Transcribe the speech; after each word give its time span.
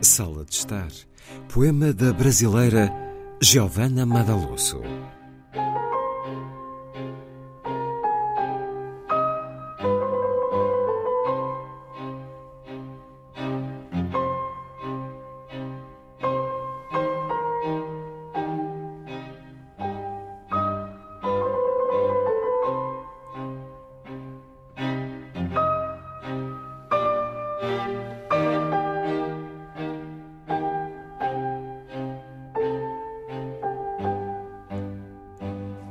Sala 0.00 0.44
de 0.44 0.54
Estar, 0.54 0.88
poema 1.52 1.92
da 1.92 2.12
brasileira 2.12 2.92
Giovanna 3.42 4.06
Madaloso. 4.06 4.80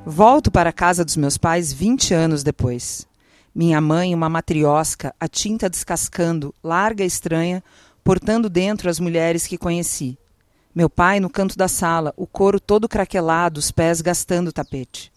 Volto 0.10 0.50
para 0.50 0.70
a 0.70 0.74
casa 0.74 1.04
dos 1.04 1.18
meus 1.18 1.38
pais 1.38 1.74
20 1.74 2.14
anos 2.14 2.42
depois. 2.42 3.06
Minha 3.54 3.82
mãe, 3.82 4.16
uma 4.16 4.30
matriosca, 4.30 5.14
a 5.20 5.28
tinta 5.28 5.70
descascando, 5.70 6.56
larga 6.64 7.04
e 7.04 7.08
estranha, 7.08 7.62
portando 8.06 8.50
dentro 8.50 8.90
as 8.90 9.02
mulheres 9.02 9.46
que 9.46 9.58
conheci. 9.58 10.18
Meu 10.74 10.90
pai 10.90 11.20
no 11.20 11.30
canto 11.30 11.58
da 11.58 11.68
sala, 11.68 12.14
o 12.16 12.26
couro 12.26 12.58
todo 12.58 12.88
craquelado, 12.88 13.60
os 13.60 13.70
pés 13.70 14.00
gastando 14.00 14.48
o 14.48 14.54
tapete. 14.54 15.12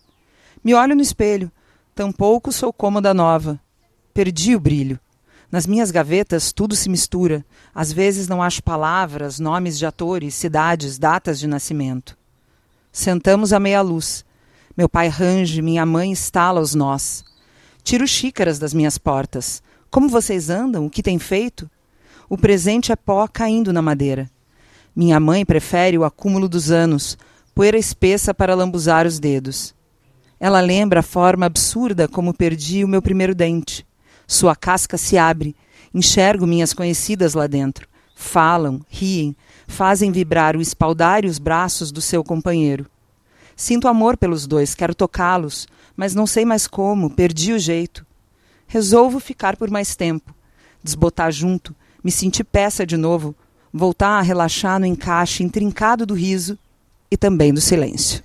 Me 0.64 0.74
olho 0.74 0.96
no 0.96 1.02
espelho. 1.02 1.52
Tampouco 1.94 2.50
sou 2.50 2.72
cômoda 2.72 3.14
nova. 3.14 3.60
Perdi 4.12 4.56
o 4.56 4.60
brilho. 4.60 4.98
Nas 5.52 5.68
minhas 5.68 5.92
gavetas 5.92 6.52
tudo 6.52 6.74
se 6.74 6.88
mistura. 6.88 7.46
Às 7.72 7.92
vezes 7.92 8.26
não 8.26 8.42
acho 8.42 8.60
palavras, 8.60 9.38
nomes 9.38 9.78
de 9.78 9.86
atores, 9.86 10.34
cidades, 10.34 10.98
datas 10.98 11.38
de 11.38 11.46
nascimento. 11.46 12.18
Sentamos 12.90 13.52
à 13.52 13.60
meia 13.60 13.82
luz. 13.82 14.28
Meu 14.80 14.88
pai 14.88 15.08
range, 15.08 15.60
minha 15.60 15.84
mãe 15.84 16.10
estala 16.10 16.58
os 16.58 16.74
nós. 16.74 17.22
Tiro 17.84 18.08
xícaras 18.08 18.58
das 18.58 18.72
minhas 18.72 18.96
portas. 18.96 19.62
Como 19.90 20.08
vocês 20.08 20.48
andam? 20.48 20.86
O 20.86 20.90
que 20.90 21.02
têm 21.02 21.18
feito? 21.18 21.70
O 22.30 22.38
presente 22.38 22.90
é 22.90 22.96
pó 22.96 23.28
caindo 23.28 23.74
na 23.74 23.82
madeira. 23.82 24.30
Minha 24.96 25.20
mãe 25.20 25.44
prefere 25.44 25.98
o 25.98 26.04
acúmulo 26.04 26.48
dos 26.48 26.70
anos, 26.70 27.18
poeira 27.54 27.76
espessa 27.76 28.32
para 28.32 28.54
lambuzar 28.54 29.06
os 29.06 29.18
dedos. 29.18 29.74
Ela 30.40 30.62
lembra 30.62 31.00
a 31.00 31.02
forma 31.02 31.44
absurda 31.44 32.08
como 32.08 32.32
perdi 32.32 32.82
o 32.82 32.88
meu 32.88 33.02
primeiro 33.02 33.34
dente. 33.34 33.86
Sua 34.26 34.56
casca 34.56 34.96
se 34.96 35.18
abre. 35.18 35.54
Enxergo 35.92 36.46
minhas 36.46 36.72
conhecidas 36.72 37.34
lá 37.34 37.46
dentro. 37.46 37.86
Falam, 38.16 38.80
riem, 38.88 39.36
fazem 39.68 40.10
vibrar 40.10 40.56
o 40.56 40.62
espaldar 40.62 41.26
e 41.26 41.28
os 41.28 41.38
braços 41.38 41.92
do 41.92 42.00
seu 42.00 42.24
companheiro. 42.24 42.86
Sinto 43.60 43.88
amor 43.88 44.16
pelos 44.16 44.46
dois, 44.46 44.74
quero 44.74 44.94
tocá-los, 44.94 45.68
mas 45.94 46.14
não 46.14 46.26
sei 46.26 46.46
mais 46.46 46.66
como, 46.66 47.10
perdi 47.10 47.52
o 47.52 47.58
jeito. 47.58 48.06
Resolvo 48.66 49.20
ficar 49.20 49.54
por 49.54 49.70
mais 49.70 49.94
tempo, 49.94 50.34
desbotar 50.82 51.30
junto, 51.30 51.76
me 52.02 52.10
sentir 52.10 52.42
peça 52.42 52.86
de 52.86 52.96
novo, 52.96 53.34
voltar 53.70 54.18
a 54.18 54.22
relaxar 54.22 54.80
no 54.80 54.86
encaixe 54.86 55.42
intrincado 55.42 56.06
do 56.06 56.14
riso 56.14 56.58
e 57.10 57.18
também 57.18 57.52
do 57.52 57.60
silêncio. 57.60 58.24